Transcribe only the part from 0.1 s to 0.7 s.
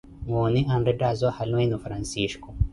Woone